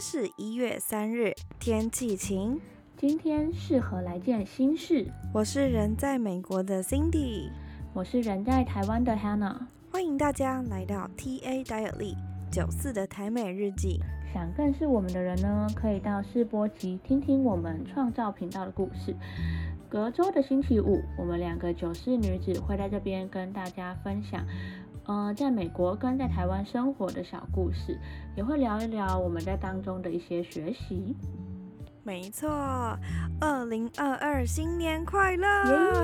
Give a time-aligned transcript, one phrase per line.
[0.00, 2.58] 是一月三日，天气晴。
[2.96, 5.06] 今天适合来件心事。
[5.34, 7.50] 我是人在美国的 Cindy，
[7.92, 9.58] 我是人在台湾的 Hannah。
[9.92, 12.14] 欢迎大家来到 TA Diary
[12.50, 14.00] 九四的台美日记。
[14.32, 19.14] 想更是我们的人呢，可以到试播集听听我们创造频道的故事。
[19.90, 24.46] 隔周的星期五，我们两个九四女子会在这边跟大家分享。
[25.06, 27.98] 呃，在美国跟在台湾生活的小故事，
[28.36, 31.16] 也会聊一聊我们在当中的一些学习。
[32.02, 32.48] 没错，
[33.40, 35.46] 二零二二新年快乐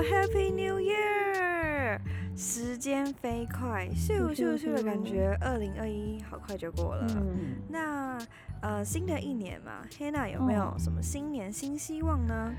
[0.03, 1.99] ，Happy New Year！
[2.35, 7.07] 时间飞快，咻咻咻的感觉，二零二一好快就过了。
[7.15, 8.17] 嗯那
[8.61, 12.53] 呃，新的一年嘛，Hannah 有没有什么新年新希望呢？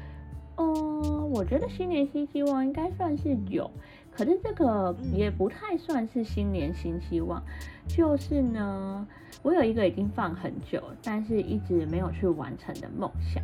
[0.56, 3.70] 嗯，我觉得新年新希望应该算是有。
[4.18, 7.40] 可是这个也不太算是新年新希望，
[7.86, 9.06] 就是呢，
[9.44, 13.40] 我有一个已经放很久，但是一直没有去完成的梦想。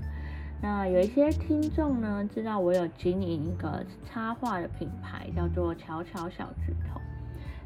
[0.60, 7.00] 那有一些听众呢，知道我有经营一个插画的品牌，叫做巧巧小巨头。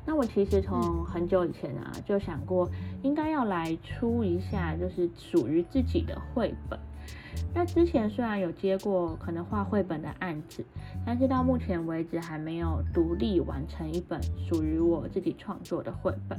[0.05, 2.69] 那我其实从很久以前啊，就想过
[3.03, 6.79] 应该要来出一下，就是属于自己的绘本。
[7.55, 10.65] 那之前虽然有接过可能画绘本的案子，
[11.05, 16.39] 但是到目前为止还没有独立完成一本属于我自己创作的绘本。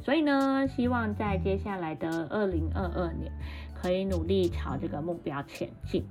[0.00, 3.32] 所以呢，希望在接下来的二零二二年，
[3.74, 6.04] 可以努力朝这个目标前进，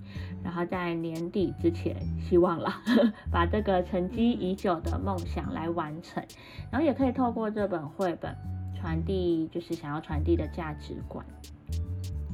[0.43, 2.73] 然后在年底之前，希望了，
[3.31, 6.23] 把这个沉积已久的梦想来完成，
[6.71, 8.35] 然后也可以透过这本绘本
[8.73, 11.25] 传递，就是想要传递的价值观。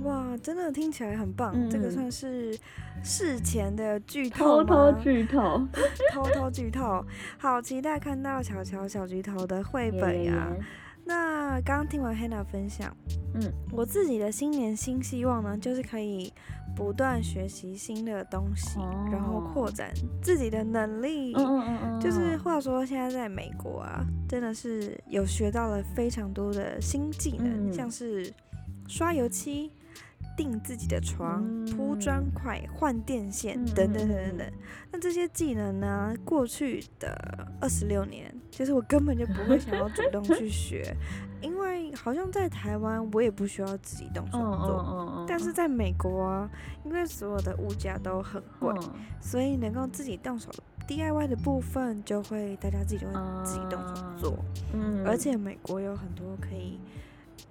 [0.04, 1.70] 哇，真的听起来很棒！
[1.70, 2.58] 这个算是
[3.04, 5.68] 事前的剧透偷偷剧透，
[6.14, 7.04] 偷偷剧透。
[7.38, 10.48] 好期待看到巧巧小菊头的绘本呀！
[11.04, 12.96] 那刚刚听完 Hannah 分享，
[13.34, 13.42] 嗯，
[13.72, 16.34] 我自己的新年新希望呢，就是可以
[16.76, 18.78] 不断学习新的东西，
[19.12, 19.90] 然后扩展
[20.22, 21.34] 自己的能力。
[21.34, 22.00] 嗯嗯嗯。
[22.02, 28.32] 就是话说，现在在美国啊，真的是有学到了非常多的新技能，像是
[28.88, 29.72] 刷油漆。
[30.38, 34.52] 订自己的床、铺砖块、换电线等等等等等。
[34.92, 36.14] 那这些技能呢？
[36.24, 40.96] 过去的二十六年，其实我根本就不会想要主动去学，
[41.42, 45.26] 因为好像在台湾我也不需要自己动手做。
[45.28, 46.50] 但是在美国啊，
[46.86, 48.74] 因为所有的物价都很贵，
[49.20, 50.52] 所以能够自己动手
[50.88, 54.38] DIY 的部分，就会大家自己就会自己动手做。
[54.74, 56.80] 嗯，而且美国有很多可以。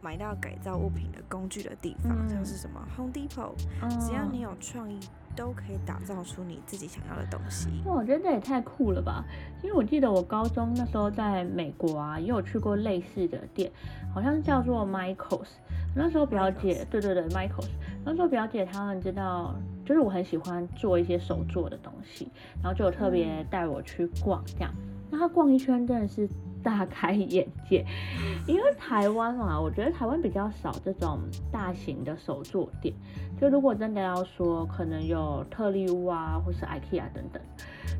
[0.01, 3.55] 买到改造物品的工具的地方，像是什么 Home Depot，
[4.01, 4.99] 只要你有创意，
[5.35, 7.69] 都可以打造出你自己想要的东西。
[7.85, 9.25] 那，我觉得这也太酷了吧！
[9.63, 13.71] 因为我记得我高中那时候在美国啊，也有去过类似的店，
[14.13, 15.49] 好像叫做 Michaels。
[15.95, 17.71] 那时候表姐，对对对，Michaels。
[18.05, 19.55] 那时候表姐他们知道，
[19.85, 22.31] 就是我很喜欢做一些手做的东西，
[22.63, 24.71] 然后就有特别带我去逛这样。
[25.11, 26.29] 那他逛一圈真的是。
[26.67, 27.87] 大开眼界，
[28.49, 31.21] 因为台湾啊，我觉得台湾比较少这种
[31.53, 32.93] 大型的手作店。
[33.41, 37.41] 就如果真的要说，可能有特利屋啊，或是 IKEA 等等，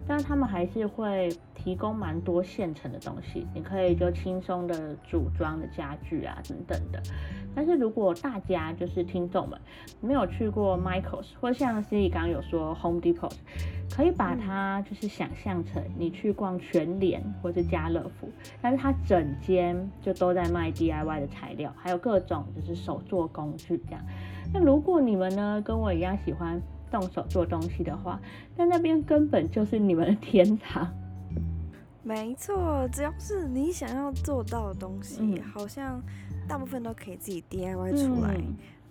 [0.05, 1.29] 但他们还是会
[1.67, 7.03] 提供蛮多现成的东西，你可以就轻松的组装的家具啊等等的。
[7.57, 9.61] 但是如果大家就是听众们
[10.01, 13.33] 没有去过 Michaels，或像 C i 刚刚有说 Home Depot。
[13.89, 18.29] 可以把它就是想象成你去逛全联或者家乐福，
[18.61, 24.01] 但是它整间就都在卖 DIY 的材料，还有各种就是手作工具这样。
[24.53, 26.61] 那如果你们呢跟我一样喜欢
[26.91, 28.21] 动手做东西的话，
[28.57, 30.93] 那那边根本就是你们的天堂。
[32.07, 36.01] 没错，只要是你想要做到的东西，好像
[36.47, 38.41] 大部分都可以自己 DIY 出来。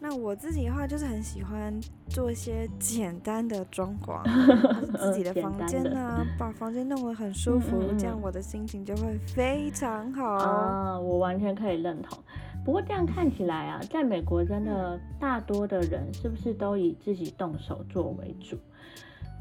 [0.02, 1.74] 那我自己的话，就是很喜欢
[2.10, 4.22] 做一些简单的装潢，
[5.00, 10.34] 自己的房间呢，把房间弄得很舒服，这样我的心情就会非常好。
[10.34, 12.20] 啊，我完全可以认同。
[12.66, 18.58] 不过这样看起来啊，在美国真的大多的人是不是都以自己动手做为主？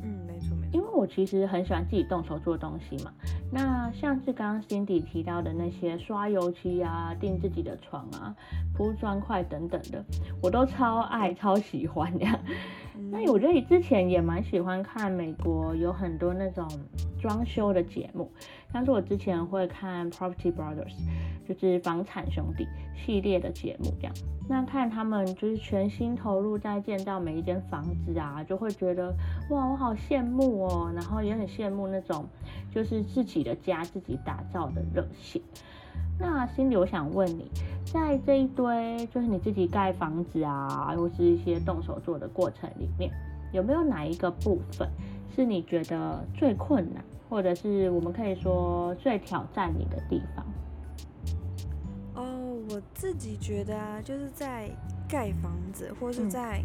[0.02, 0.83] 嗯，没错没错。
[1.04, 3.12] 我其实很喜欢自己动手做东西嘛。
[3.52, 8.34] 那像是刚刚 Cindy 提到的那些刷油漆啊、订自己的床啊、
[8.74, 10.02] 铺砖块等等的，
[10.42, 12.26] 我都超爱、超喜欢的。
[13.12, 16.66] 那我觉得之前也蛮喜欢看美国有很多那种
[17.24, 18.30] 装修的节目，
[18.70, 20.92] 像是我之前会看 Property Brothers，
[21.48, 24.14] 就是房产兄弟系列的节目这样。
[24.46, 29.08] 那看他们就是全心投入在建造每一间房子啊，就会觉得
[29.48, 32.26] 哇，我好羡慕哦，然后也很羡慕那种
[32.70, 35.40] 就是自己的家自己打造的热血。
[36.20, 37.50] 那心里我想问你，
[37.86, 43.10] 在这一堆就是你自己盖房子啊，或是一些动手做的过程里面，
[43.50, 44.86] 有没有哪一个部分
[45.34, 50.44] 是你觉得最困难，或者是我们可以说最挑战你的地方？
[52.14, 54.70] 哦，我自己觉得啊，就是在
[55.08, 56.62] 盖房子或是在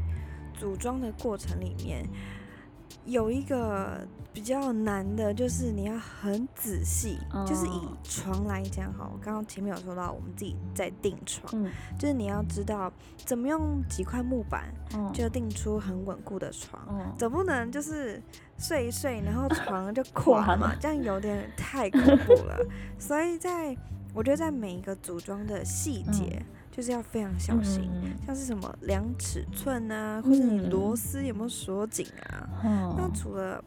[0.54, 2.06] 组装的过程里面。
[3.06, 11.52] 有一个比较难的，就是你要很仔细，就是以床来讲哈，我刚刚前面有说到，我们自己在订床，
[11.98, 12.92] 就是你要知道
[13.26, 14.72] 怎么用几块木板
[15.14, 16.80] 就订出很稳固的床，
[17.18, 18.22] 总不能就是
[18.58, 22.56] 睡一睡，然后床就垮嘛， 这样有点太恐怖了。
[23.00, 23.76] 所以在
[24.14, 26.42] 我觉得在每一个组装的细节。
[26.80, 27.92] 就是要非常小心，
[28.26, 32.48] 像是什么量尺寸啊，或者你螺丝有没有锁紧啊。
[32.98, 33.62] 那除了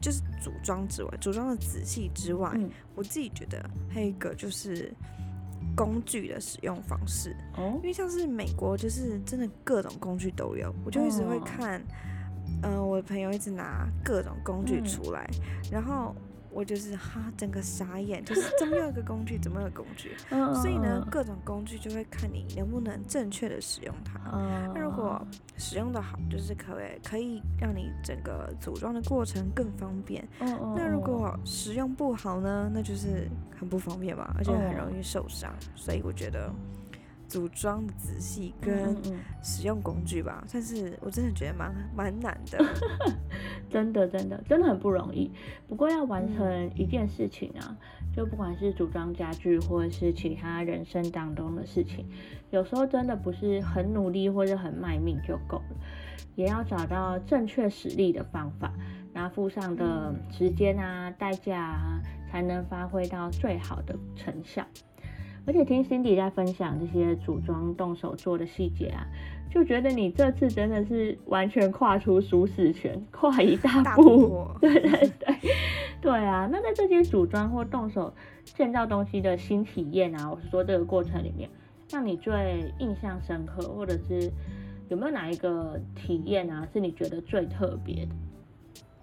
[0.00, 2.50] 就是组装之外，组装的仔细之外，
[2.94, 4.90] 我自己觉得还有一个就是
[5.76, 7.36] 工具的使用方式。
[7.58, 11.84] 哦，因为像是美国，就是真的各种工具都有，我就一直会看，
[12.62, 15.28] 嗯，我的朋友一直拿各种工具出来，
[15.70, 16.16] 然后。
[16.54, 20.12] 我就是哈，整个傻眼，就是 怎么有一个工具，怎么有工具？
[20.54, 24.18] 所以呢，各种工具就会看你能不能正确的使用它。
[24.74, 25.20] 那如果
[25.56, 30.26] 使用的好，就是可以可以让你整个组装的过程更方便。
[30.38, 33.28] 那如果使用不好呢，那就是
[33.58, 35.52] 很不方便嘛，而且很容易受伤。
[35.74, 36.52] 所以我觉得。
[37.34, 38.96] 组装的仔细跟
[39.42, 42.64] 使用工具吧，但是我真的觉得蛮蛮难的，
[43.68, 45.28] 真的真的真的很不容易。
[45.66, 47.76] 不过要完成一件事情啊，
[48.14, 52.06] 就不管是组装家具或者是其他人生当中的事情，
[52.52, 55.76] 有时候真的不是很努力或者很卖命就够了，
[56.36, 58.72] 也要找到正确实力的方法，
[59.12, 62.00] 然后付上的时间啊代价啊，
[62.30, 64.64] 才能发挥到最好的成效。
[65.46, 69.06] 而且听 Cindy 在分享这些组装动手做的细节啊，
[69.50, 74.48] 就觉得你这次真的是完全跨出舒适圈，跨一大步。
[74.60, 75.36] 对对对，
[76.00, 76.48] 对啊。
[76.50, 78.12] 那在这些组装或动手
[78.42, 81.50] 建造东西的新体验啊，我是说这个过程里面，
[81.90, 84.32] 让你最印象深刻，或者是
[84.88, 88.14] 有没有哪一个体验啊，是你觉得最特别的？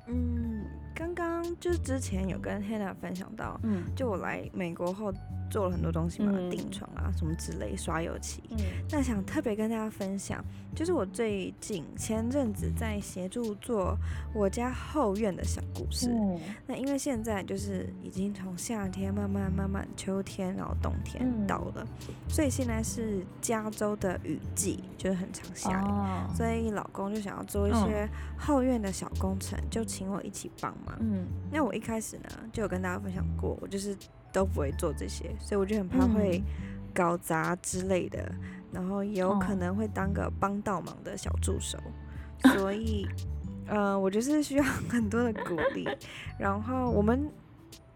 [0.08, 0.66] 嗯，
[0.96, 5.14] 刚刚就之前有跟 Hannah 分享到，嗯，就我来美国后。
[5.52, 8.42] 做了很多东西嘛，定床啊什么之类，刷油漆。
[8.90, 10.44] 那想特别跟大家分享，
[10.74, 13.98] 就是我最近前阵子在协助做
[14.34, 16.10] 我家后院的小故事。
[16.66, 21.86] 那因为现在就是已经从夏天慢慢慢慢秋天，然后冬天到了，
[22.30, 26.36] 所以现在是加州的雨季，就是很常下雨。
[26.36, 28.08] 所以老公就想要做一些
[28.38, 30.96] 后院的小工程，就请我一起帮忙。
[31.02, 33.94] 嗯，那我一开始呢就有跟大家分享过，我就是。
[34.32, 36.42] 都不会做这些，所以我就很怕会
[36.94, 38.32] 搞砸之类的，
[38.72, 41.78] 然后也有可能会当个帮倒忙的小助手，
[42.54, 43.08] 所以，
[43.68, 45.88] 呃，我就是需要 很多的鼓励。
[46.38, 47.30] 然后我们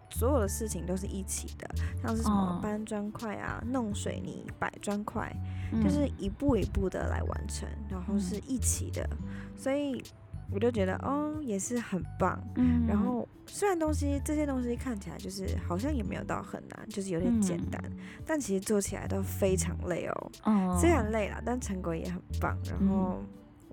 [0.10, 1.70] 所有的事情都是一起的，
[2.02, 5.36] 像是什么搬砖块啊、弄水泥、摆砖块，
[5.84, 9.10] 就是一步一步的来完成，然后是一起的，
[9.56, 10.04] 所以。
[10.52, 12.42] 我就觉得哦，也是很棒。
[12.56, 17.82] 嗯，然后虽然东西这些东西看起来就是好像也没有到很难，就是有点简单，
[18.25, 20.32] 但其实做起来都非常累哦。
[20.44, 22.58] 哦，虽然累了，但成果也很棒。
[22.70, 23.22] 然后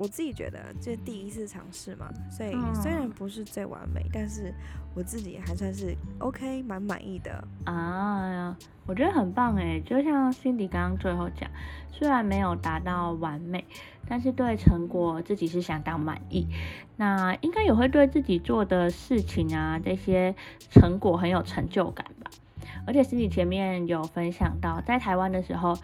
[0.02, 4.52] 我自己觉得这第一次尝试嘛，所以虽然不是最完美，但是
[4.96, 8.56] 我自己还算是 OK，蛮满意的啊。
[8.84, 11.48] 我觉得很棒哎，就像 Cindy 刚刚最后讲，
[11.92, 13.64] 虽然没有达到完美。
[14.08, 16.48] 但是对成果自己是相当满意，
[16.96, 20.34] 那应该也会对自己做的事情啊这些
[20.68, 22.28] 成果很有成就感吧。
[22.86, 25.76] 而且是你前面有分享到，在台湾的时候，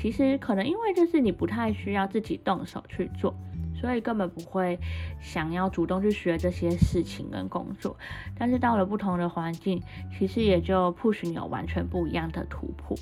[0.00, 3.34] 其实可能因为就是你不太需要自己动手去做，
[3.74, 4.78] 所以根本不会
[5.20, 7.96] 想要主动去学这些事情跟工作。
[8.38, 9.82] 但是到了不同的环境，
[10.16, 12.96] 其实也就 push 你有完全不一样的突破。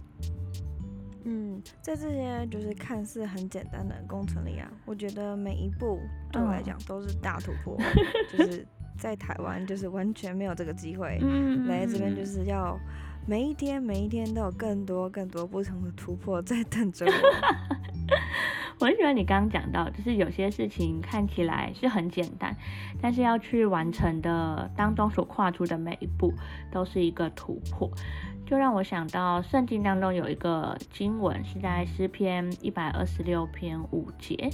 [1.25, 6.01] 嗯，在这些就是看似很简单的工程里啊，我觉得每一步
[6.33, 7.77] 对我来讲都是大突破。
[8.33, 8.67] 就是
[8.99, 11.19] 在台湾，就是完全没有这个机会
[11.69, 12.79] 来这边，就是要
[13.31, 17.13] 每一天每一天都有更多更多不同的突破在等着我。
[18.81, 22.57] 我很喜欢你刚刚讲到，就是有些事情看起来是很简单，
[23.01, 26.35] 但是要去完成的当中所跨出的每一步
[26.73, 27.89] 都是一个突破。
[28.45, 34.51] 就让我想到圣经当中有一个经文，是在诗篇一百二十六篇五节，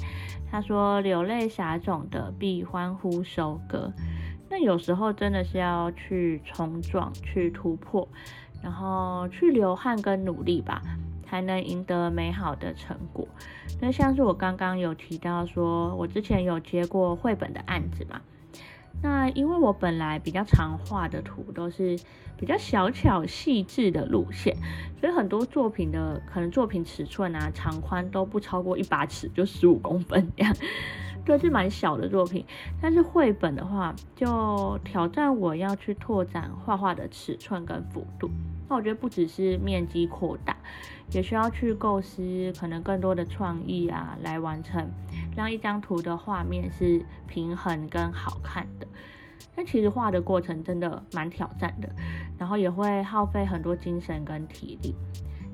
[0.50, 3.90] 他说：“流泪撒种的必欢呼收割。”
[4.49, 8.09] 那有时候真的是要去冲撞、去突破，
[8.63, 10.83] 然后去流汗跟努力吧，
[11.25, 13.27] 才能赢得美好的成果。
[13.81, 18.21] 那像是我刚刚有提到说，我之前有接过绘本的案子嘛。
[19.03, 21.99] 那因为我本来比较常画的图都是
[22.39, 24.57] 比较小巧细致的路线，
[24.99, 30.57] 所以很多作品的可能作品尺寸啊长宽都不超过一把尺，就十五公分这样，
[31.26, 32.45] 对，是蛮小的作品。
[32.80, 38.30] 但是绘本的话，就挑战我要去拓展画画的尺寸跟幅度。
[38.68, 40.56] 那我觉得不只是面积扩大，
[41.12, 44.88] 也需要去构思可能更多的创意啊，来完成
[45.37, 48.87] 让一张图的画面是平衡跟好看的。
[49.54, 51.88] 但其实画的过程真的蛮挑战的，
[52.38, 54.95] 然后也会耗费很多精神跟体力。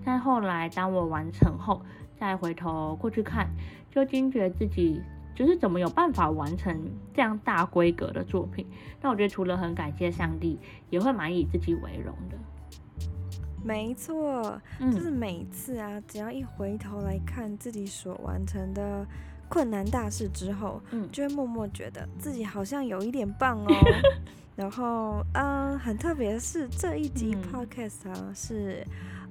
[0.04, 1.80] 但后来当我完成后，
[2.18, 3.48] 再回头过去看，
[3.90, 5.00] 就惊觉自己
[5.34, 6.78] 就是怎么有办法完成
[7.14, 8.66] 这样大规格的作品。
[9.00, 10.58] 那我觉得除了很感谢上帝，
[10.90, 12.36] 也会蛮以自己为荣的。
[13.64, 19.06] 没错，就是每次啊，只要一回头来看自己所完成的
[19.52, 23.68] 困难大事之后，嗯，就会默默觉得自己好像有一点棒哦。
[24.56, 28.82] 然后，嗯，很特别的是这一集 podcast 啊，是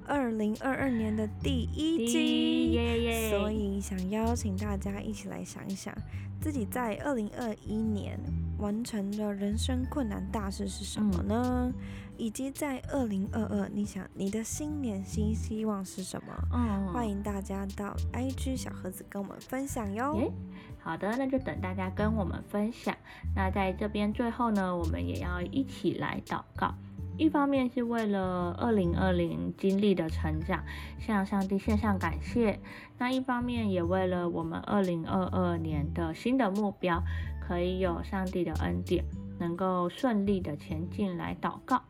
[0.05, 5.91] 二零二二年的第一集，所以想邀请大家一起来想一想，
[6.39, 8.19] 自己在二零二一年
[8.61, 11.73] 完成的人生困难大事是什么呢？
[12.15, 16.31] 以及在二零二二，你想你的新年新希望是什么？
[16.53, 20.31] 嗯，欢迎大家到 IG 小盒子跟我们分享哟。
[20.77, 22.95] 好的，那就等大家跟我们分享。
[23.35, 26.75] 那在这边最后呢，我们也要一起来祷告。
[27.17, 30.63] 一方面是为了二零二零经历的成长，
[30.99, 32.57] 向上帝献上感谢；
[32.97, 37.03] 那一方面也为了我们二零二二年的新的目标，
[37.51, 39.03] 可以有上帝的恩典，
[39.37, 41.81] 能够顺利的前进来祷告。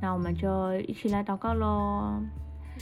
[0.00, 2.22] 那我们就一起来祷告喽。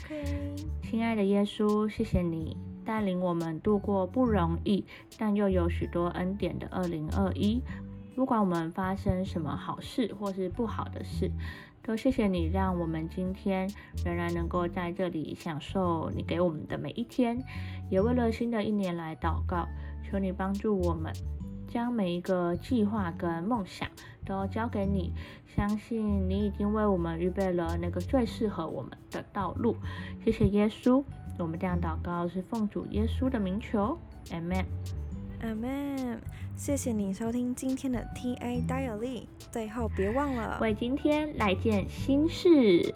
[0.04, 4.84] OK，亲爱的耶稣，谢谢你带领我们度过不容易，
[5.16, 7.62] 但又有许多恩典的二零二一。
[8.14, 11.30] 不管我们发生什么好事或是不好的事，
[11.82, 13.66] 都谢谢你让我们今天
[14.04, 17.42] 仍然能够在这里享受你给我们的每一天。
[17.90, 19.66] 也为了新的一年来祷告，
[20.04, 21.10] 求你帮助我们。
[21.68, 23.88] 将每一个计划跟梦想
[24.24, 25.12] 都交给你，
[25.54, 29.76] 相信你已经为我们预备了那个最适合我们的道路。
[30.24, 31.04] 谢谢耶稣，
[31.38, 33.98] 我们这样祷告是奉主耶稣的名求
[34.30, 36.18] ，Amen，Amen。
[36.56, 42.94] 谢谢你收听今天的 TA Daily，最后别忘了为今天来件新事。